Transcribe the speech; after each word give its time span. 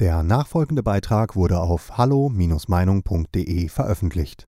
Der 0.00 0.22
nachfolgende 0.22 0.82
Beitrag 0.82 1.36
wurde 1.36 1.60
auf 1.60 1.96
hallo-meinung.de 1.96 3.68
veröffentlicht. 3.68 4.44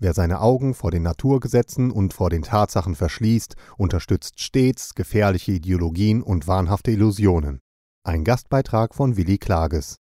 Wer 0.00 0.14
seine 0.14 0.40
Augen 0.40 0.74
vor 0.74 0.92
den 0.92 1.02
Naturgesetzen 1.02 1.90
und 1.90 2.14
vor 2.14 2.30
den 2.30 2.42
Tatsachen 2.42 2.94
verschließt, 2.94 3.56
unterstützt 3.76 4.40
stets 4.40 4.94
gefährliche 4.94 5.52
Ideologien 5.52 6.22
und 6.22 6.46
wahnhafte 6.46 6.92
Illusionen. 6.92 7.58
Ein 8.04 8.22
Gastbeitrag 8.22 8.94
von 8.94 9.16
Willi 9.16 9.38
Klages. 9.38 9.96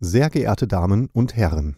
Sehr 0.00 0.30
geehrte 0.30 0.66
Damen 0.66 1.08
und 1.12 1.36
Herren, 1.36 1.76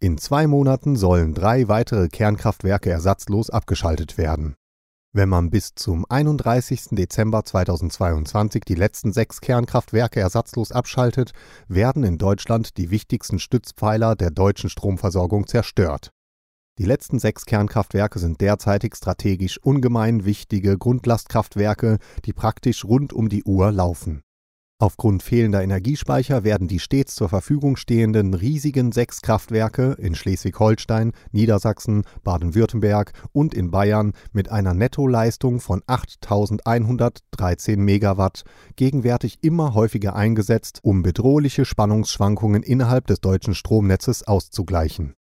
in 0.00 0.16
zwei 0.16 0.46
Monaten 0.46 0.94
sollen 0.94 1.34
drei 1.34 1.66
weitere 1.66 2.06
Kernkraftwerke 2.06 2.88
ersatzlos 2.88 3.50
abgeschaltet 3.50 4.16
werden. 4.16 4.54
Wenn 5.14 5.30
man 5.30 5.48
bis 5.48 5.74
zum 5.74 6.04
31. 6.06 6.88
Dezember 6.90 7.42
2022 7.42 8.64
die 8.64 8.74
letzten 8.74 9.14
sechs 9.14 9.40
Kernkraftwerke 9.40 10.20
ersatzlos 10.20 10.70
abschaltet, 10.70 11.32
werden 11.66 12.04
in 12.04 12.18
Deutschland 12.18 12.76
die 12.76 12.90
wichtigsten 12.90 13.38
Stützpfeiler 13.38 14.16
der 14.16 14.30
deutschen 14.30 14.68
Stromversorgung 14.68 15.46
zerstört. 15.46 16.10
Die 16.78 16.84
letzten 16.84 17.18
sechs 17.18 17.46
Kernkraftwerke 17.46 18.18
sind 18.18 18.42
derzeitig 18.42 18.94
strategisch 18.94 19.58
ungemein 19.58 20.26
wichtige 20.26 20.76
Grundlastkraftwerke, 20.76 21.98
die 22.26 22.34
praktisch 22.34 22.84
rund 22.84 23.14
um 23.14 23.30
die 23.30 23.44
Uhr 23.44 23.72
laufen. 23.72 24.22
Aufgrund 24.80 25.24
fehlender 25.24 25.60
Energiespeicher 25.60 26.44
werden 26.44 26.68
die 26.68 26.78
stets 26.78 27.16
zur 27.16 27.28
Verfügung 27.28 27.76
stehenden 27.76 28.32
riesigen 28.32 28.92
sechs 28.92 29.22
Kraftwerke 29.22 29.96
in 29.98 30.14
Schleswig-Holstein, 30.14 31.14
Niedersachsen, 31.32 32.04
Baden-Württemberg 32.22 33.12
und 33.32 33.54
in 33.54 33.72
Bayern 33.72 34.12
mit 34.30 34.52
einer 34.52 34.74
Nettoleistung 34.74 35.58
von 35.58 35.82
8113 35.84 37.84
Megawatt 37.84 38.44
gegenwärtig 38.76 39.38
immer 39.42 39.74
häufiger 39.74 40.14
eingesetzt, 40.14 40.78
um 40.82 41.02
bedrohliche 41.02 41.64
Spannungsschwankungen 41.64 42.62
innerhalb 42.62 43.08
des 43.08 43.20
deutschen 43.20 43.56
Stromnetzes 43.56 44.28
auszugleichen 44.28 45.16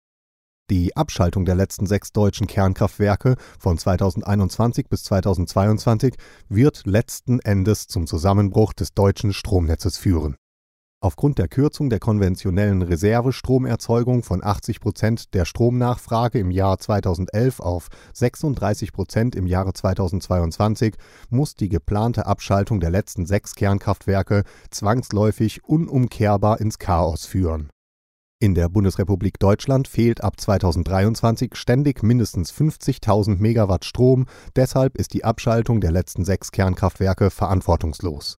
die 0.70 0.97
Abschaltung 0.97 1.45
der 1.45 1.55
letzten 1.55 1.87
sechs 1.87 2.12
deutschen 2.12 2.47
Kernkraftwerke 2.47 3.37
von 3.59 3.77
2021 3.77 4.89
bis 4.89 5.05
2022 5.05 6.15
wird 6.48 6.87
letzten 6.87 7.41
Endes 7.41 7.87
zum 7.87 8.07
Zusammenbruch 8.07 8.73
des 8.73 8.95
deutschen 8.95 9.33
Stromnetzes 9.33 9.98
führen. 9.98 10.37
Aufgrund 11.05 11.39
der 11.39 11.48
Kürzung 11.48 11.91
der 11.91 11.98
konventionellen 11.98 12.81
Reservestromerzeugung 12.81 14.23
von 14.23 14.42
80 14.42 14.81
Prozent 14.81 15.35
der 15.35 15.45
Stromnachfrage 15.45 16.39
im 16.39 16.51
Jahr 16.51 16.79
2011 16.79 17.61
auf 17.61 17.89
36 18.15 18.91
Prozent 18.95 19.37
im 19.37 19.47
Jahre 19.47 19.75
2022 19.75 20.95
muss 21.29 21.57
die 21.57 21.69
geplante 21.69 22.25
Abschaltung 22.25 22.81
der 22.81 22.89
letzten 22.89 23.27
sechs 23.27 23.55
Kernkraftwerke 23.55 24.45
zwangsläufig 24.70 25.62
unumkehrbar 25.65 26.59
ins 26.59 26.79
Chaos 26.79 27.27
führen 27.27 27.69
in 28.40 28.54
der 28.54 28.68
Bundesrepublik 28.68 29.38
Deutschland 29.38 29.88
fehlt 29.88 30.22
ab 30.22 30.38
2023 30.38 31.54
ständig 31.54 32.02
mindestens 32.02 32.52
50.000 32.52 33.38
Megawatt 33.38 33.86
Strom, 33.86 34.27
deshalb 34.54 34.98
ist 34.98 35.14
die 35.14 35.24
Abschaltung 35.24 35.80
der 35.80 35.92
letzten 35.92 36.27
sechs 36.27 36.52
Kernkraftwerke 36.52 37.30
verantwortungslos. 37.30 38.36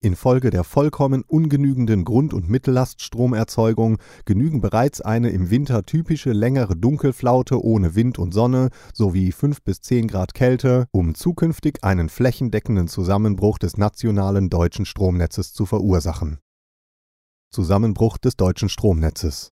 Infolge 0.00 0.50
der 0.50 0.64
vollkommen 0.64 1.22
ungenügenden 1.26 2.04
Grund- 2.04 2.34
und 2.34 2.48
Mittelllaststromerzeugung 2.48 3.96
genügen 4.26 4.60
bereits 4.60 5.00
eine 5.00 5.30
im 5.30 5.50
Winter 5.50 5.84
typische 5.86 6.32
längere 6.32 6.76
Dunkelflaute 6.76 7.64
ohne 7.64 7.94
Wind 7.94 8.18
und 8.18 8.34
Sonne 8.34 8.68
sowie 8.92 9.32
5 9.32 9.62
bis 9.62 9.80
10 9.80 10.08
Grad 10.08 10.34
Kälte, 10.34 10.86
um 10.92 11.14
zukünftig 11.14 11.78
einen 11.82 12.10
flächendeckenden 12.10 12.86
Zusammenbruch 12.86 13.58
des 13.58 13.76
nationalen 13.76 14.50
deutschen 14.50 14.84
Stromnetzes 14.84 15.52
zu 15.52 15.64
verursachen 15.64 16.38
Zusammenbruch 17.50 18.18
des 18.18 18.36
deutschen 18.36 18.68
Stromnetzes. 18.68 19.50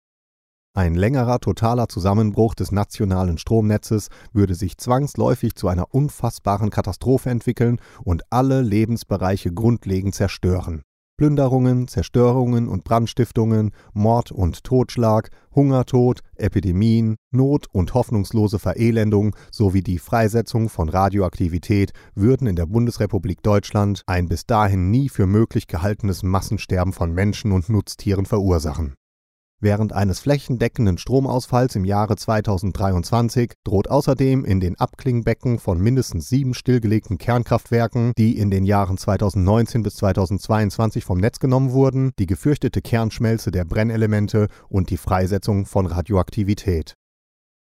Ein 0.75 0.95
längerer 0.95 1.41
totaler 1.41 1.89
Zusammenbruch 1.89 2.55
des 2.55 2.71
nationalen 2.71 3.39
Stromnetzes 3.39 4.09
würde 4.33 4.55
sich 4.55 4.79
zwangsläufig 4.79 5.57
zu 5.57 5.67
einer 5.67 5.93
unfassbaren 5.93 6.71
Katastrophe 6.71 7.31
entwickeln 7.31 7.81
und 8.05 8.23
alle 8.31 8.63
Lebensbereiche 8.63 9.53
grundlegend 9.53 10.15
zerstören 10.15 10.83
Plünderungen, 11.21 11.87
Zerstörungen 11.87 12.67
und 12.67 12.83
Brandstiftungen, 12.83 13.73
Mord 13.93 14.33
und 14.33 14.65
Totschlag, 14.65 15.29
Hungertod, 15.55 16.21
Epidemien, 16.37 17.17
Not 17.31 17.67
und 17.73 17.93
hoffnungslose 17.93 18.59
Verelendung 18.59 19.37
sowie 19.53 19.83
die 19.83 19.99
Freisetzung 19.99 20.71
von 20.71 20.89
Radioaktivität 20.89 21.93
würden 22.15 22.47
in 22.47 22.57
der 22.57 22.65
Bundesrepublik 22.65 23.43
Deutschland 23.43 24.03
ein 24.07 24.29
bis 24.31 24.47
dahin 24.47 24.91
nie 24.91 25.11
für 25.11 25.27
möglich 25.27 25.67
gehaltenes 25.67 26.23
Massensterben 26.23 26.95
von 26.95 27.13
Menschen 27.13 27.53
und 27.53 27.69
Nutztieren 27.69 28.25
verursachen 28.25 28.95
Während 29.63 29.93
eines 29.93 30.21
flächendeckenden 30.21 30.97
Stromausfalls 30.97 31.77
im 31.77 31.85
Jahre 31.85 32.17
2023 32.17 33.53
droht 33.63 33.91
außerdem 33.91 34.47
in 34.47 34.59
den 34.59 34.81
Abklingbecken 34.81 35.59
von 35.59 35.79
mindestens 35.79 36.31
sieben 36.31 36.55
stillgelegten 36.55 37.19
Kernkraftwerken, 37.19 38.15
die 38.17 38.39
in 38.39 38.51
den 38.51 38.65
Jahren 38.65 38.97
2019 38.97 39.83
bis 39.83 39.97
2022 39.97 41.05
vom 41.05 41.19
Netz 41.19 41.41
genommen 41.41 41.73
wurden, 41.73 42.13
die 42.19 42.25
gefürchtete 42.25 42.81
Kernschmelze 42.81 43.51
der 43.51 43.67
Brennelemente 43.67 44.49
und 44.71 44.89
die 44.89 44.97
Freisetzung 44.97 45.67
von 45.67 45.85
Radioaktivität. 45.85 46.95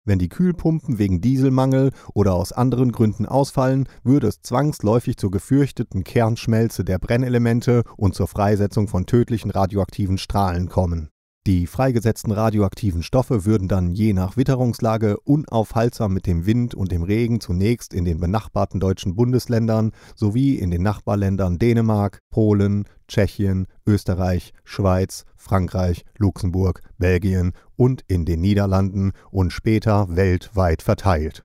Wenn 0.03 0.17
die 0.17 0.29
Kühlpumpen 0.29 0.97
wegen 0.97 1.21
Dieselmangel 1.21 1.91
oder 2.15 2.33
aus 2.33 2.53
anderen 2.53 2.91
Gründen 2.91 3.27
ausfallen, 3.27 3.87
würde 4.03 4.27
es 4.27 4.41
zwangsläufig 4.41 5.17
zur 5.17 5.29
gefürchteten 5.29 6.03
Kernschmelze 6.03 6.83
der 6.83 6.97
Brennelemente 6.97 7.83
und 7.97 8.15
zur 8.15 8.27
Freisetzung 8.27 8.87
von 8.87 9.05
tödlichen 9.05 9.51
radioaktiven 9.51 10.17
Strahlen 10.17 10.69
kommen 10.69 11.12
die 11.45 11.67
freigesetzten 11.67 12.31
radioaktiven 12.31 13.03
Stoffe 13.03 13.43
würden 13.43 13.67
dann 13.67 13.91
je 13.91 14.13
nach 14.13 14.37
Witterungslage 14.37 15.19
unaufhaltsam 15.19 16.13
mit 16.13 16.25
dem 16.25 16.45
Wind 16.45 16.73
und 16.73 16.91
dem 16.91 17.03
Regen 17.03 17.41
zunächst 17.41 17.93
in 17.93 18.05
den 18.05 18.21
benachbarten 18.21 18.79
deutschen 18.79 19.15
Bundesländern 19.15 19.91
sowie 20.15 20.55
in 20.55 20.71
den 20.71 20.83
Nachbarländern 20.83 21.59
Dänemark, 21.59 22.19
Polen, 22.29 22.85
Tschechien, 23.09 23.67
Österreich, 23.85 24.53
Schweiz, 24.63 25.25
Frankreich, 25.35 26.05
Luxemburg, 26.17 26.81
Belgien 26.97 27.51
und 27.75 28.05
in 28.07 28.23
den 28.23 28.39
Niederlanden 28.39 29.11
und 29.29 29.51
später 29.51 30.15
weltweit 30.15 30.81
verteilt. 30.81 31.43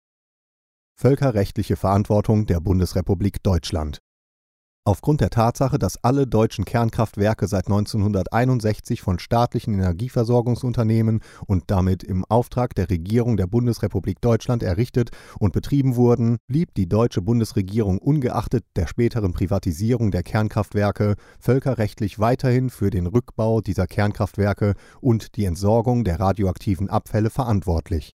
Völkerrechtliche 0.95 1.75
Verantwortung 1.75 2.47
der 2.47 2.61
Bundesrepublik 2.61 3.43
Deutschland 3.43 3.99
Aufgrund 4.89 5.21
der 5.21 5.29
Tatsache, 5.29 5.79
dass 5.79 6.03
alle 6.03 6.27
deutschen 6.27 6.65
Kernkraftwerke 6.65 7.47
seit 7.47 7.67
1961 7.67 9.03
von 9.03 9.19
staatlichen 9.19 9.75
Energieversorgungsunternehmen 9.75 11.21
und 11.47 11.65
damit 11.67 12.03
im 12.03 12.25
Auftrag 12.25 12.75
der 12.75 12.89
Regierung 12.89 13.37
der 13.37 13.49
Bundesrepublik 13.49 14.23
Deutschland 14.23 14.63
errichtet 14.63 15.11
und 15.39 15.53
betrieben 15.53 15.97
wurden, 15.97 16.39
blieb 16.47 16.73
die 16.73 16.89
deutsche 16.89 17.21
Bundesregierung 17.21 17.99
ungeachtet 17.99 18.65
der 18.77 18.87
späteren 18.87 19.35
Privatisierung 19.35 20.11
der 20.11 20.23
Kernkraftwerke 20.23 21.17
völkerrechtlich 21.39 22.19
weiterhin 22.19 22.71
für 22.71 22.89
den 22.89 23.07
Rückbau 23.07 23.61
dieser 23.61 23.87
Kernkraftwerke 23.87 24.73
und 25.03 25.37
die 25.37 25.45
Entsorgung 25.45 26.03
der 26.03 26.19
radioaktiven 26.19 26.89
Abfälle 26.89 27.29
verantwortlich 27.29 28.15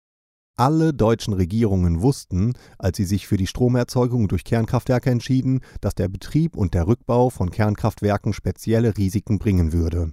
alle 0.60 0.92
deutschen 0.92 1.32
Regierungen 1.32 2.02
wussten, 2.02 2.52
als 2.78 2.98
sie 2.98 3.06
sich 3.06 3.26
für 3.26 3.38
die 3.38 3.46
Stromerzeugung 3.46 4.28
durch 4.28 4.44
Kernkraftwerke 4.44 5.08
entschieden, 5.08 5.60
dass 5.80 5.94
der 5.94 6.08
Betrieb 6.08 6.54
und 6.54 6.74
der 6.74 6.86
Rückbau 6.86 7.30
von 7.30 7.50
Kernkraftwerken 7.50 8.34
spezielle 8.34 8.98
Risiken 8.98 9.38
bringen 9.38 9.72
würde. 9.72 10.12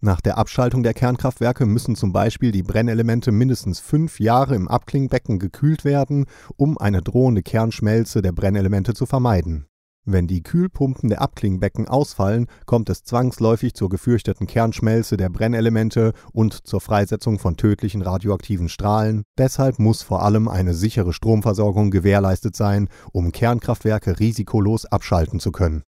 Nach 0.00 0.20
der 0.20 0.38
Abschaltung 0.38 0.84
der 0.84 0.94
Kernkraftwerke 0.94 1.66
müssen 1.66 1.96
zum 1.96 2.12
Beispiel 2.12 2.52
die 2.52 2.62
Brennelemente 2.62 3.32
mindestens 3.32 3.80
fünf 3.80 4.20
Jahre 4.20 4.54
im 4.54 4.68
Abklingbecken 4.68 5.40
gekühlt 5.40 5.84
werden, 5.84 6.26
um 6.54 6.78
eine 6.78 7.02
drohende 7.02 7.42
Kernschmelze 7.42 8.22
der 8.22 8.30
Brennelemente 8.30 8.94
zu 8.94 9.04
vermeiden 9.04 9.66
wenn 10.12 10.26
die 10.26 10.42
Kühlpumpen 10.42 11.08
der 11.08 11.20
Abklingbecken 11.20 11.88
ausfallen, 11.88 12.46
kommt 12.66 12.90
es 12.90 13.02
zwangsläufig 13.02 13.74
zur 13.74 13.88
gefürchteten 13.88 14.46
Kernschmelze 14.46 15.16
der 15.16 15.28
Brennelemente 15.28 16.12
und 16.32 16.66
zur 16.66 16.80
Freisetzung 16.80 17.38
von 17.38 17.56
tödlichen 17.56 18.02
radioaktiven 18.02 18.68
Strahlen. 18.68 19.24
Deshalb 19.36 19.78
muss 19.78 20.02
vor 20.02 20.22
allem 20.22 20.48
eine 20.48 20.74
sichere 20.74 21.12
Stromversorgung 21.12 21.90
gewährleistet 21.90 22.56
sein, 22.56 22.88
um 23.12 23.32
Kernkraftwerke 23.32 24.18
risikolos 24.18 24.86
abschalten 24.86 25.40
zu 25.40 25.52
können 25.52 25.82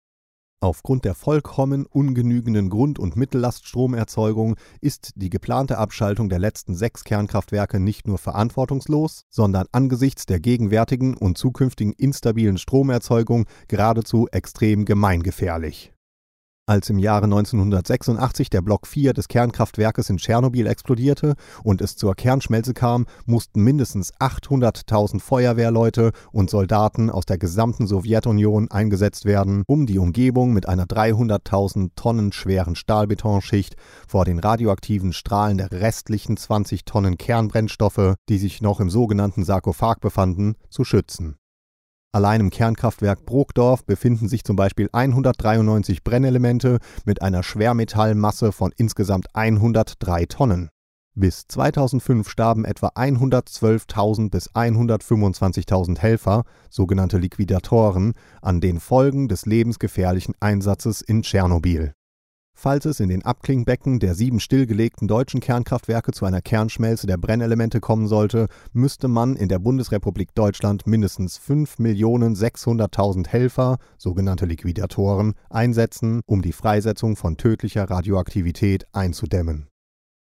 Aufgrund 0.62 1.06
der 1.06 1.14
vollkommen 1.14 1.86
ungenügenden 1.86 2.68
Grund- 2.68 2.98
und 2.98 3.16
Mittellaststromerzeugung 3.16 4.56
ist 4.82 5.12
die 5.16 5.30
geplante 5.30 5.78
Abschaltung 5.78 6.28
der 6.28 6.38
letzten 6.38 6.74
sechs 6.74 7.02
Kernkraftwerke 7.04 7.80
nicht 7.80 8.06
nur 8.06 8.18
verantwortungslos, 8.18 9.24
sondern 9.30 9.68
angesichts 9.72 10.26
der 10.26 10.38
gegenwärtigen 10.38 11.16
und 11.16 11.38
zukünftigen 11.38 11.94
instabilen 11.94 12.58
Stromerzeugung 12.58 13.46
geradezu 13.68 14.28
extrem 14.32 14.84
gemeingefährlich 14.84 15.94
Als 16.70 16.88
im 16.88 17.00
Jahre 17.00 17.25
1986 17.25 18.49
der 18.49 18.62
Block 18.62 18.87
4 18.87 19.12
des 19.12 19.26
Kernkraftwerkes 19.26 20.08
in 20.08 20.19
Tschernobyl 20.19 20.69
explodierte 20.69 21.34
und 21.64 21.81
es 21.81 21.96
zur 21.96 22.14
Kernschmelze 22.14 22.75
kam, 22.75 23.06
mussten 23.26 23.64
mindestens 23.64 24.14
800.000 24.20 25.19
Feuerwehrleute 25.19 26.12
und 26.31 26.49
Soldaten 26.49 27.11
aus 27.11 27.26
der 27.26 27.38
gesamten 27.38 27.88
Sowjetunion 27.88 28.70
eingesetzt 28.70 29.25
werden, 29.25 29.64
um 29.67 29.84
die 29.84 29.99
Umgebung 29.99 30.52
mit 30.52 30.69
einer 30.69 30.84
300.000 30.84 31.90
Tonnen 31.96 32.31
schweren 32.31 32.76
Stahlbetonschicht 32.76 33.75
vor 34.06 34.25
den 34.25 34.38
radioaktiven 34.38 35.12
Strahlen 35.12 35.58
der 35.58 35.73
restlichen 35.73 36.37
20 36.37 36.84
Tonnen 36.84 37.19
Kernbrennstoffe, 37.19 38.14
die 38.28 38.38
sich 38.38 38.62
noch 38.62 38.78
im 38.78 38.90
sogenannten 38.90 39.43
Sarkophag 39.43 39.96
befanden, 39.99 40.55
zu 40.69 40.84
schützen. 40.84 41.39
Allein 42.12 42.40
im 42.40 42.50
Kernkraftwerk 42.50 43.24
Brokdorf 43.24 43.84
befinden 43.84 44.28
sich 44.28 44.42
zum 44.42 44.56
Beispiel 44.56 44.88
193 44.92 46.02
Brennelemente 46.02 46.78
mit 47.04 47.22
einer 47.22 47.44
Schwermetallmasse 47.44 48.50
von 48.50 48.72
insgesamt 48.76 49.28
103 49.34 50.26
Tonnen. 50.26 50.70
Bis 51.14 51.46
2005 51.46 52.28
starben 52.28 52.64
etwa 52.64 52.88
112.000 52.88 54.30
bis 54.30 54.50
125.000 54.50 55.98
Helfer, 55.98 56.42
sogenannte 56.68 57.18
Liquidatoren, 57.18 58.14
an 58.42 58.60
den 58.60 58.80
Folgen 58.80 59.28
des 59.28 59.46
lebensgefährlichen 59.46 60.34
Einsatzes 60.40 61.02
in 61.02 61.22
Tschernobyl 61.22 61.94
Falls 62.62 62.84
es 62.84 63.00
in 63.00 63.08
den 63.08 63.24
Abklingbecken 63.24 64.00
der 64.00 64.14
sieben 64.14 64.38
stillgelegten 64.38 65.08
deutschen 65.08 65.40
Kernkraftwerke 65.40 66.12
zu 66.12 66.26
einer 66.26 66.42
Kernschmelze 66.42 67.06
der 67.06 67.16
Brennelemente 67.16 67.80
kommen 67.80 68.06
sollte, 68.06 68.48
müsste 68.74 69.08
man 69.08 69.34
in 69.34 69.48
der 69.48 69.58
Bundesrepublik 69.58 70.34
Deutschland 70.34 70.86
mindestens 70.86 71.40
5.600.000 71.40 73.28
Helfer, 73.28 73.78
sogenannte 73.96 74.44
Liquidatoren, 74.44 75.32
einsetzen, 75.48 76.20
um 76.26 76.42
die 76.42 76.52
Freisetzung 76.52 77.16
von 77.16 77.38
tödlicher 77.38 77.88
Radioaktivität 77.88 78.84
einzudämmen. 78.92 79.68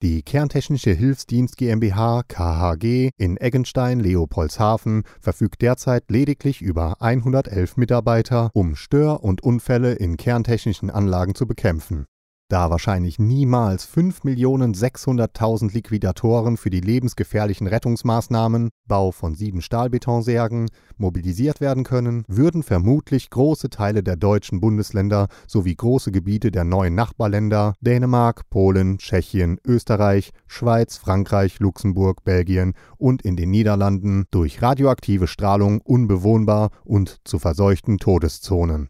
Die 0.01 0.23
Kerntechnische 0.23 0.93
Hilfsdienst 0.93 1.57
GmbH 1.57 2.23
KHG 2.27 3.11
in 3.17 3.37
Eggenstein-Leopoldshafen 3.37 5.03
verfügt 5.21 5.61
derzeit 5.61 6.09
lediglich 6.09 6.63
über 6.63 7.03
111 7.03 7.77
Mitarbeiter, 7.77 8.49
um 8.55 8.75
Stör- 8.75 9.23
und 9.23 9.43
Unfälle 9.43 9.93
in 9.93 10.17
kerntechnischen 10.17 10.89
Anlagen 10.89 11.35
zu 11.35 11.45
bekämpfen 11.45 12.07
da 12.47 12.69
wahrscheinlich 12.69 13.19
niemals 13.19 13.87
5.600.000 13.87 15.73
Liquidatoren 15.73 16.57
für 16.57 16.69
die 16.69 16.81
lebensgefährlichen 16.81 17.67
Rettungsmaßnahmen, 17.67 18.69
Bau 18.87 19.11
von 19.11 19.35
sieben 19.35 19.61
Stahlbetonsärgen, 19.61 20.69
mobilisiert 20.97 21.59
werden 21.59 21.83
können, 21.83 22.23
würden 22.27 22.63
vermutlich 22.63 23.29
große 23.29 23.69
Teile 23.69 24.03
der 24.03 24.15
deutschen 24.15 24.61
Bundesländer 24.61 25.27
sowie 25.47 25.75
große 25.75 26.11
Gebiete 26.11 26.51
der 26.51 26.63
neuen 26.63 26.95
Nachbarländer 26.95 27.73
Dänemark, 27.81 28.49
Polen, 28.49 28.99
Tschechien, 28.99 29.57
Österreich, 29.65 30.31
Schweiz, 30.47 30.97
Frankreich, 30.97 31.59
Luxemburg, 31.59 32.23
Belgien 32.23 32.73
und 32.97 33.23
in 33.23 33.35
den 33.35 33.49
Niederlanden 33.49 34.25
durch 34.31 34.61
radioaktive 34.61 35.27
Strahlung 35.27 35.81
unbewohnbar 35.81 36.69
und 36.83 37.17
zu 37.23 37.39
verseuchten 37.39 37.97
Todeszonen. 37.97 38.89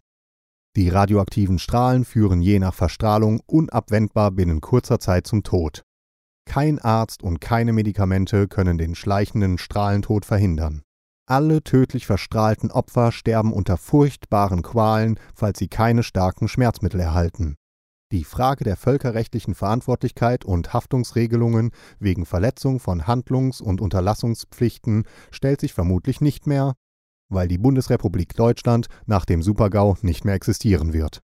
Die 0.76 0.90
radioaktiven 0.90 1.58
Strahlen 1.58 2.04
führen 2.04 2.42
je 2.42 2.58
nach 2.58 2.74
Verstrahlung 2.74 3.40
unabwendbar 3.46 4.30
binnen 4.30 4.60
kurzer 4.60 5.00
Zeit 5.00 5.26
zum 5.26 5.42
Tod. 5.42 5.82
Kein 6.44 6.78
Arzt 6.78 7.22
und 7.22 7.40
keine 7.40 7.72
Medikamente 7.72 8.46
können 8.46 8.76
den 8.76 8.94
schleichenden 8.94 9.56
Strahlentod 9.56 10.26
verhindern. 10.26 10.82
Alle 11.26 11.64
tödlich 11.64 12.04
verstrahlten 12.04 12.70
Opfer 12.70 13.10
sterben 13.10 13.54
unter 13.54 13.78
furchtbaren 13.78 14.60
Qualen, 14.60 15.18
falls 15.34 15.58
sie 15.58 15.68
keine 15.68 16.02
starken 16.02 16.46
Schmerzmittel 16.46 17.00
erhalten. 17.00 17.56
Die 18.12 18.24
Frage 18.24 18.62
der 18.62 18.76
völkerrechtlichen 18.76 19.54
Verantwortlichkeit 19.54 20.44
und 20.44 20.74
Haftungsregelungen 20.74 21.70
wegen 21.98 22.26
Verletzung 22.26 22.80
von 22.80 23.06
Handlungs- 23.06 23.62
und 23.62 23.80
Unterlassungspflichten 23.80 25.04
stellt 25.30 25.62
sich 25.62 25.72
vermutlich 25.72 26.20
nicht 26.20 26.46
mehr, 26.46 26.74
weil 27.28 27.48
die 27.48 27.58
Bundesrepublik 27.58 28.34
Deutschland 28.34 28.86
nach 29.06 29.24
dem 29.24 29.42
Supergau 29.42 29.96
nicht 30.02 30.24
mehr 30.24 30.34
existieren 30.34 30.92
wird. 30.92 31.20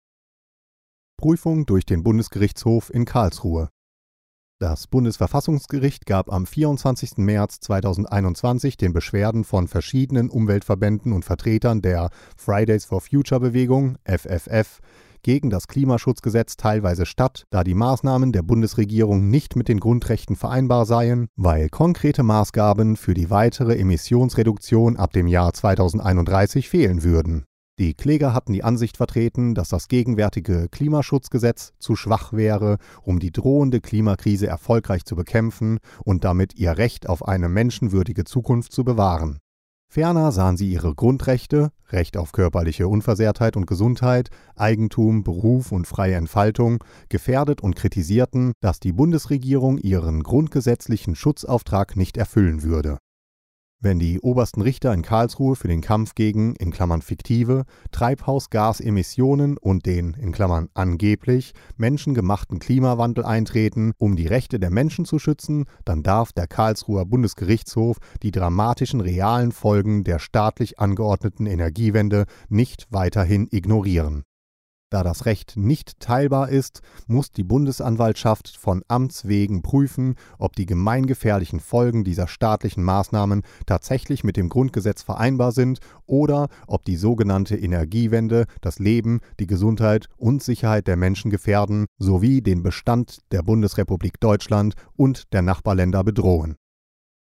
Prüfung 1.17 1.67
durch 1.67 1.87
den 1.87 2.03
Bundesgerichtshof 2.03 2.93
in 2.93 3.05
Karlsruhe. 3.05 3.69
Das 4.63 4.87
Bundesverfassungsgericht 4.87 6.07
gab 6.07 6.33
am 6.33 6.47
24. 6.47 7.17
März 7.17 7.59
2021 7.61 8.77
den 8.77 8.93
Beschwerden 8.93 9.43
von 9.43 9.67
verschiedenen 9.67 10.31
Umweltverbänden 10.31 11.13
und 11.13 11.25
Vertretern 11.25 11.83
der 11.83 12.11
Fridays 12.37 12.85
for 12.85 13.01
Future 13.01 13.41
Bewegung 13.41 13.97
FFF 14.05 14.81
gegen 15.23 15.51
das 15.51 15.69
Klimaschutzgesetz 15.69 16.57
teilweise 16.57 17.07
statt, 17.07 17.45
da 17.51 17.65
die 17.65 17.75
Maßnahmen 17.75 18.33
der 18.33 18.43
Bundesregierung 18.43 19.31
nicht 19.31 19.57
mit 19.57 19.69
den 19.69 19.81
Grundrechten 19.81 20.37
vereinbar 20.37 20.87
seien, 20.87 21.29
weil 21.37 21.69
konkrete 21.69 22.23
Maßgaben 22.23 22.97
für 22.97 23.15
die 23.15 23.31
weitere 23.31 23.77
Emissionsreduktion 23.79 24.97
ab 24.97 25.13
dem 25.13 25.27
Jahr 25.27 25.53
2031 25.53 26.69
fehlen 26.69 27.03
würden. 27.03 27.45
Die 27.79 27.95
Kläger 27.95 28.35
hatten 28.35 28.53
die 28.53 28.65
Ansicht 28.65 28.99
vertreten, 28.99 29.55
dass 29.55 29.69
das 29.71 29.89
gegenwärtige 29.89 30.69
Klimaschutzgesetz 30.71 31.73
zu 31.79 31.97
schwach 31.97 32.33
wäre, 32.33 32.77
um 33.03 33.19
die 33.19 33.33
drohende 33.33 33.81
Klimakrise 33.81 34.47
erfolgreich 34.47 35.05
zu 35.05 35.17
bekämpfen 35.17 35.79
und 36.05 36.23
damit 36.23 36.55
ihr 36.55 36.77
Recht 36.77 37.09
auf 37.09 37.27
eine 37.27 37.49
menschenwürdige 37.49 38.25
Zukunft 38.25 38.73
zu 38.73 38.85
bewahren. 38.85 39.42
Ferner 39.93 40.33
sahen 40.33 40.56
sie 40.56 40.73
ihre 40.73 40.94
Grundrechte 40.94 41.71
Recht 41.91 42.17
auf 42.17 42.33
körperliche 42.33 42.89
Unversehrtheit 42.89 43.59
und 43.59 43.67
Gesundheit, 43.67 44.31
Eigentum, 44.56 45.23
Beruf 45.23 45.71
und 45.71 45.87
freie 45.87 46.15
Entfaltung 46.15 46.83
gefährdet 47.11 47.61
und 47.61 47.77
kritisierten, 47.77 48.55
dass 48.62 48.81
die 48.81 48.94
Bundesregierung 48.94 49.77
ihren 49.77 50.23
grundgesetzlichen 50.23 51.15
Schutzauftrag 51.15 51.94
nicht 51.94 52.17
erfüllen 52.17 52.62
würde 52.62 52.97
wenn 53.82 53.99
die 53.99 54.20
obersten 54.20 54.62
Richter 54.62 54.94
in 54.94 55.02
Karlsruhe 55.02 55.56
für 55.56 55.69
den 55.69 55.81
Kampf 55.81 56.14
gegen 56.14 56.55
in 56.56 56.70
Klammern 56.70 57.02
fiktive 57.02 57.64
Treibhausgasemissionen 57.90 59.58
und 59.58 59.84
den 59.84 60.14
in 60.14 60.32
Klammern 60.32 60.69
angeblich 60.73 61.52
menschengemachten 61.76 62.61
Klimawandel 62.61 63.25
eintreten, 63.25 63.93
um 63.99 64.17
die 64.17 64.29
Rechte 64.29 64.58
der 64.58 64.70
Menschen 64.70 65.05
zu 65.05 65.19
schützen, 65.19 65.67
dann 65.84 66.02
darf 66.02 66.32
der 66.32 66.46
Karlsruher 66.46 67.05
Bundesgerichtshof 67.05 67.99
die 68.23 68.31
dramatischen 68.31 69.00
realen 69.00 69.52
Folgen 69.52 70.05
der 70.05 70.20
staatlich 70.20 70.79
angeordneten 70.79 71.46
Energiewende 71.46 72.26
nicht 72.49 72.87
weiterhin 72.90 73.49
ignorieren 73.50 74.25
da 74.93 75.03
das 75.03 75.27
Recht 75.27 75.56
nicht 75.56 76.00
teilbar 76.00 76.49
ist, 76.49 76.83
muss 77.06 77.33
die 77.33 77.44
Bundesanwaltschaft 77.44 78.56
von 78.56 78.83
Amts 78.89 79.27
wegen 79.27 79.62
prüfen, 79.62 80.17
ob 80.39 80.55
die 80.55 80.67
gemeingefährlichen 80.67 81.61
Folgen 81.61 82.05
dieser 82.05 82.29
staatlichen 82.29 82.85
Maßnahmen 82.85 83.43
tatsächlich 83.67 84.25
mit 84.25 84.37
dem 84.37 84.49
Grundgesetz 84.49 85.03
vereinbar 85.03 85.53
sind 85.53 85.81
oder 86.06 86.49
ob 86.67 86.85
die 86.85 86.97
sogenannte 86.97 87.56
Energiewende 87.56 88.47
das 88.61 88.79
Leben, 88.79 89.21
die 89.41 89.47
Gesundheit 89.47 90.06
und 90.17 90.43
Sicherheit 90.43 90.87
der 90.87 90.97
Menschen 90.97 91.31
gefährden 91.31 91.87
sowie 91.99 92.43
den 92.43 92.62
Bestand 92.62 93.21
der 93.33 93.43
Bundesrepublik 93.43 94.21
Deutschland 94.21 94.75
und 94.96 95.32
der 95.32 95.43
Nachbarländer 95.43 96.05
bedrohen 96.05 96.56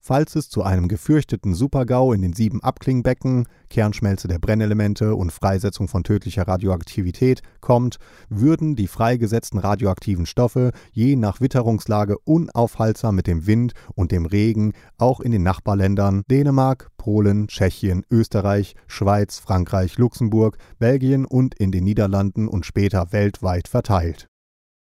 Falls 0.00 0.36
es 0.36 0.48
zu 0.48 0.62
einem 0.62 0.88
gefürchteten 0.88 1.54
Supergau 1.54 2.12
in 2.12 2.22
den 2.22 2.32
sieben 2.32 2.62
Abklingbecken, 2.62 3.46
Kernschmelze 3.68 4.26
der 4.26 4.38
Brennelemente 4.38 5.14
und 5.14 5.32
Freisetzung 5.32 5.86
von 5.86 6.02
tödlicher 6.02 6.48
Radioaktivität 6.48 7.42
kommt, 7.60 7.98
würden 8.30 8.74
die 8.74 8.86
freigesetzten 8.86 9.58
radioaktiven 9.58 10.24
Stoffe 10.24 10.70
je 10.92 11.16
nach 11.16 11.40
Witterungslage 11.40 12.16
unaufhaltsam 12.24 13.16
mit 13.16 13.26
dem 13.26 13.46
Wind 13.46 13.72
und 13.94 14.10
dem 14.10 14.24
Regen 14.24 14.72
auch 14.96 15.20
in 15.20 15.32
den 15.32 15.42
Nachbarländern 15.42 16.22
Dänemark, 16.30 16.88
Polen, 16.96 17.48
Tschechien, 17.48 18.02
Österreich, 18.10 18.76
Schweiz, 18.86 19.38
Frankreich, 19.38 19.98
Luxemburg, 19.98 20.56
Belgien 20.78 21.26
und 21.26 21.54
in 21.54 21.70
den 21.70 21.84
Niederlanden 21.84 22.48
und 22.48 22.64
später 22.64 23.12
weltweit 23.12 23.68
verteilt 23.68 24.28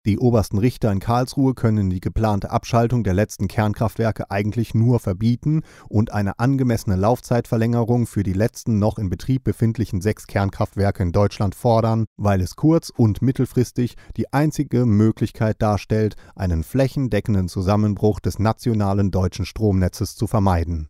die 0.06 0.20
obersten 0.20 0.60
Richter 0.60 0.92
in 0.92 1.00
Karlsruhe 1.00 1.54
können 1.54 1.90
die 1.90 2.00
geplante 2.00 2.52
Abschaltung 2.52 3.04
der 3.04 3.14
letzten 3.14 3.48
Kernkraftwerke 3.48 4.30
eigentlich 4.30 4.74
nur 4.76 5.00
verbieten 5.00 5.64
und 5.90 6.14
eine 6.14 6.40
angemessene 6.40 6.96
Laufzeitverlängerung 6.96 8.06
für 8.06 8.24
die 8.24 8.34
letzten 8.34 8.78
noch 8.78 9.00
in 9.00 9.10
Betrieb 9.10 9.44
befindlichen 9.44 10.02
sechs 10.02 10.28
Kernkraftwerke 10.28 11.02
in 11.02 11.12
Deutschland 11.12 11.56
fordern, 11.56 12.06
weil 12.18 12.42
es 12.42 12.56
kurz- 12.56 12.92
und 12.92 13.22
mittelfristig 13.22 13.96
die 14.16 14.32
einzige 14.32 14.86
Möglichkeit 14.86 15.62
darstellt, 15.62 16.16
einen 16.36 16.64
flächendeckenden 16.64 17.48
Zusammenbruch 17.48 18.20
des 18.20 18.40
nationalen 18.40 19.12
deutschen 19.12 19.46
Stromnetzes 19.46 20.16
zu 20.16 20.28
vermeiden. 20.28 20.88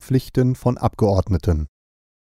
Pflichten 0.00 0.54
von 0.54 0.78
Abgeordneten 0.78 1.66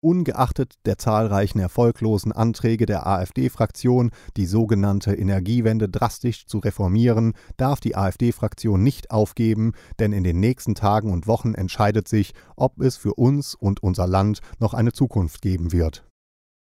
Ungeachtet 0.05 0.75
der 0.85 0.99
zahlreichen 0.99 1.61
erfolglosen 1.61 2.33
Anträge 2.33 2.87
der 2.87 3.07
AfD-Fraktion, 3.07 4.11
die 4.37 4.47
sogenannte 4.47 5.15
Energiewende 5.15 5.89
drastisch 5.89 6.47
zu 6.47 6.59
reformieren, 6.59 7.35
darf 7.57 7.79
die 7.79 7.95
AfD-Fraktion 7.95 8.83
nicht 8.83 9.13
aufgeben, 9.13 9.75
denn 10.01 10.13
in 10.13 10.25
den 10.25 10.41
nächsten 10.41 10.75
Tagen 10.75 11.13
und 11.13 11.29
Wochen 11.29 11.55
entscheidet 11.55 12.09
sich, 12.09 12.33
ob 12.57 12.81
es 12.81 12.97
für 12.97 13.15
uns 13.15 13.55
und 13.55 13.85
unser 13.85 14.09
Land 14.09 14.41
noch 14.59 14.75
eine 14.75 14.91
Zukunft 14.91 15.41
geben 15.41 15.71
wird 15.71 16.05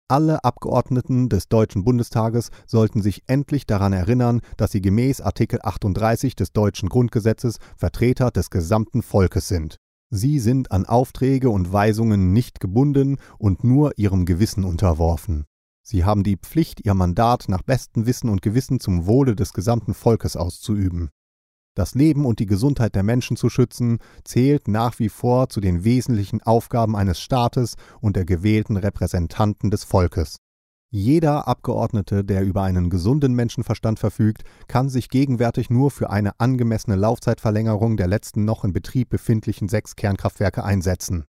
Alle 0.07 0.43
Abgeordneten 0.43 1.27
des 1.27 1.47
Deutschen 1.47 1.83
Bundestages 1.83 2.51
sollten 2.67 3.01
sich 3.01 3.23
endlich 3.25 3.65
daran 3.65 3.93
erinnern, 3.93 4.41
dass 4.57 4.71
sie 4.71 4.81
gemäß 4.81 5.21
Artikel 5.21 5.57
38 5.63 6.35
des 6.35 6.53
deutschen 6.53 6.87
Grundgesetzes 6.87 7.57
Vertreter 7.77 8.29
des 8.29 8.51
gesamten 8.51 9.01
Volkes 9.01 9.47
sind. 9.47 9.79
Sie 10.15 10.37
sind 10.37 10.71
an 10.71 10.85
Aufträge 10.85 11.49
und 11.49 11.73
Weisungen 11.73 12.33
nicht 12.33 12.59
gebunden 12.59 13.17
und 13.39 13.63
nur 13.63 13.97
ihrem 13.97 14.25
Gewissen 14.25 14.63
unterworfen. 14.63 15.45
Sie 15.81 16.05
haben 16.05 16.21
die 16.21 16.37
Pflicht, 16.37 16.85
ihr 16.85 16.93
Mandat 16.93 17.45
nach 17.47 17.63
bestem 17.63 18.05
Wissen 18.05 18.29
und 18.29 18.43
Gewissen 18.43 18.79
zum 18.79 19.07
Wohle 19.07 19.35
des 19.35 19.53
gesamten 19.53 19.95
Volkes 19.95 20.37
auszuüben. 20.37 21.09
Das 21.73 21.95
Leben 21.95 22.27
und 22.27 22.37
die 22.37 22.45
Gesundheit 22.45 22.93
der 22.93 23.01
Menschen 23.01 23.37
zu 23.37 23.49
schützen, 23.49 23.97
zählt 24.23 24.67
nach 24.67 24.99
wie 24.99 25.09
vor 25.09 25.49
zu 25.49 25.59
den 25.61 25.83
wesentlichen 25.83 26.43
Aufgaben 26.43 26.95
eines 26.95 27.19
Staates 27.19 27.73
und 27.99 28.15
der 28.15 28.25
gewählten 28.25 28.77
Repräsentanten 28.77 29.71
des 29.71 29.83
Volkes. 29.83 30.37
Jeder 30.95 31.47
Abgeordnete, 31.47 32.23
der 32.23 32.43
über 32.43 32.61
einen 32.61 32.91
gesunden 32.91 33.33
Menschenverstand 33.33 33.97
verfügt, 33.97 34.43
kann 34.67 34.89
sich 34.89 35.09
gegenwärtig 35.09 35.71
nur 35.71 35.89
für 35.89 36.11
eine 36.11 36.39
angemessene 36.39 36.95
Laufzeitverlängerung 36.95 37.97
der 37.97 38.05
letzten 38.05 38.45
noch 38.45 38.63
in 38.63 38.73
Betrieb 38.73 39.09
befindlichen 39.09 39.69
sechs 39.69 39.95
Kernkraftwerke 39.95 40.63
einsetzen. 40.63 41.25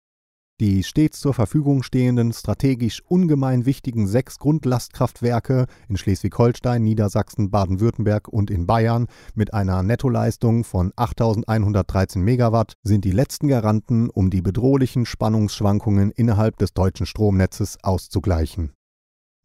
Die 0.60 0.82
stets 0.82 1.18
zur 1.18 1.32
Verfügung 1.32 1.82
stehenden 1.82 2.34
strategisch 2.34 3.00
ungemein 3.06 3.64
wichtigen 3.64 4.06
sechs 4.06 4.38
Grundlastkraftwerke 4.38 5.64
in 5.88 5.96
Schleswig-Holstein, 5.96 6.84
Niedersachsen, 6.84 7.50
Baden-Württemberg 7.50 8.28
und 8.28 8.50
in 8.50 8.66
Bayern 8.66 9.06
mit 9.34 9.54
einer 9.54 9.82
Nettoleistung 9.82 10.64
von 10.64 10.92
8.113 10.92 12.18
Megawatt 12.18 12.74
sind 12.82 13.06
die 13.06 13.12
letzten 13.12 13.48
Garanten, 13.48 14.10
um 14.10 14.28
die 14.28 14.42
bedrohlichen 14.42 15.06
Spannungsschwankungen 15.06 16.10
innerhalb 16.10 16.58
des 16.58 16.74
deutschen 16.74 17.06
Stromnetzes 17.06 17.78
auszugleichen. 17.82 18.74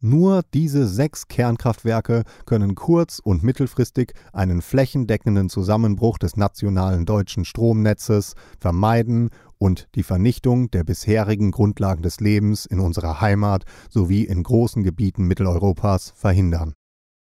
Nur 0.02 0.42
diese 0.54 0.88
sechs 0.88 1.28
Kernkraftwerke 1.28 2.22
können 2.46 2.74
kurz- 2.74 3.18
und 3.18 3.42
mittelfristig 3.42 4.14
einen 4.32 4.62
flächendeckenden 4.62 5.50
Zusammenbruch 5.50 6.16
des 6.16 6.38
nationalen 6.38 7.04
deutschen 7.04 7.44
Stromnetzes 7.44 8.34
vermeiden 8.58 9.28
und 9.58 9.88
die 9.94 10.02
Vernichtung 10.02 10.70
der 10.70 10.84
bisherigen 10.84 11.50
Grundlagen 11.50 12.02
des 12.02 12.18
Lebens 12.18 12.64
in 12.64 12.80
unserer 12.80 13.20
Heimat 13.20 13.64
sowie 13.90 14.24
in 14.24 14.42
großen 14.42 14.82
Gebieten 14.82 15.26
Mitteleuropas 15.26 16.14
verhindern. 16.16 16.72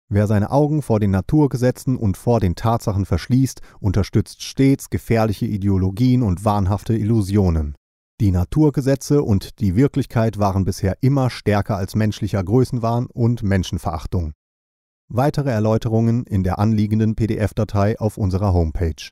Wer 0.08 0.26
seine 0.26 0.50
Augen 0.50 0.82
vor 0.82 0.98
den 0.98 1.12
Naturgesetzen 1.12 1.96
und 1.96 2.16
vor 2.16 2.40
den 2.40 2.56
Tatsachen 2.56 3.06
verschließt, 3.06 3.60
unterstützt 3.78 4.42
stets 4.42 4.90
gefährliche 4.90 5.46
Ideologien 5.46 6.24
und 6.24 6.44
wahnhafte 6.44 6.96
Illusionen. 6.96 7.76
Die 8.18 8.30
Naturgesetze 8.30 9.22
und 9.22 9.60
die 9.60 9.76
Wirklichkeit 9.76 10.38
waren 10.38 10.64
bisher 10.64 10.96
immer 11.02 11.28
stärker 11.28 11.76
als 11.76 11.94
menschlicher 11.94 12.42
Größenwahn 12.42 13.06
und 13.06 13.42
Menschenverachtung. 13.42 14.32
Weitere 15.08 15.50
Erläuterungen 15.50 16.24
in 16.24 16.42
der 16.42 16.58
anliegenden 16.58 17.14
PDF-Datei 17.14 17.98
auf 18.00 18.16
unserer 18.16 18.54
Homepage. 18.54 19.10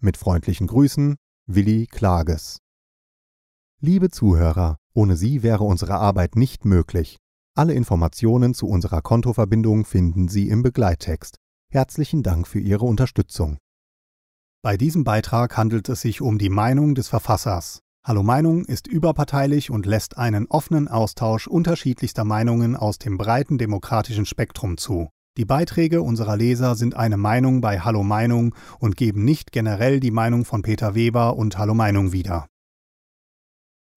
Mit 0.00 0.18
freundlichen 0.18 0.66
Grüßen, 0.66 1.16
Willi 1.46 1.86
Klages. 1.86 2.58
Liebe 3.80 4.10
Zuhörer, 4.10 4.76
ohne 4.92 5.16
Sie 5.16 5.42
wäre 5.42 5.64
unsere 5.64 5.94
Arbeit 5.94 6.36
nicht 6.36 6.66
möglich. 6.66 7.16
Alle 7.54 7.72
Informationen 7.72 8.52
zu 8.52 8.68
unserer 8.68 9.00
Kontoverbindung 9.00 9.86
finden 9.86 10.28
Sie 10.28 10.48
im 10.48 10.62
Begleittext. 10.62 11.38
Herzlichen 11.70 12.22
Dank 12.22 12.46
für 12.46 12.60
Ihre 12.60 12.84
Unterstützung. 12.84 13.56
Bei 14.62 14.76
diesem 14.76 15.04
Beitrag 15.04 15.56
handelt 15.56 15.88
es 15.88 16.02
sich 16.02 16.20
um 16.20 16.36
die 16.36 16.50
Meinung 16.50 16.94
des 16.94 17.08
Verfassers. 17.08 17.80
Hallo 18.04 18.24
Meinung 18.24 18.64
ist 18.64 18.88
überparteilich 18.88 19.70
und 19.70 19.86
lässt 19.86 20.18
einen 20.18 20.46
offenen 20.48 20.88
Austausch 20.88 21.46
unterschiedlichster 21.46 22.24
Meinungen 22.24 22.74
aus 22.74 22.98
dem 22.98 23.16
breiten 23.16 23.58
demokratischen 23.58 24.26
Spektrum 24.26 24.76
zu. 24.76 25.08
Die 25.36 25.44
Beiträge 25.44 26.02
unserer 26.02 26.36
Leser 26.36 26.74
sind 26.74 26.96
eine 26.96 27.16
Meinung 27.16 27.60
bei 27.60 27.78
Hallo 27.78 28.02
Meinung 28.02 28.56
und 28.80 28.96
geben 28.96 29.24
nicht 29.24 29.52
generell 29.52 30.00
die 30.00 30.10
Meinung 30.10 30.44
von 30.44 30.62
Peter 30.62 30.96
Weber 30.96 31.36
und 31.36 31.58
Hallo 31.58 31.74
Meinung 31.74 32.10
wieder. 32.10 32.48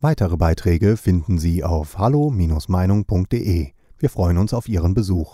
Weitere 0.02 0.38
Beiträge 0.38 0.98
finden 0.98 1.40
Sie 1.40 1.64
auf 1.64 1.98
hallo-meinung.de. 1.98 3.72
Wir 3.98 4.10
freuen 4.12 4.38
uns 4.38 4.54
auf 4.54 4.70
Ihren 4.70 4.94
Besuch. 4.94 5.34